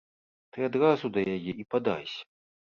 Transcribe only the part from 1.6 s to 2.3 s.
і падайся.